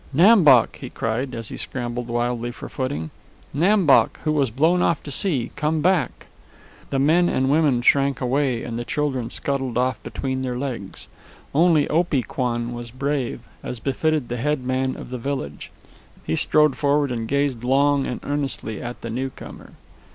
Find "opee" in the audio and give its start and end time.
11.87-12.23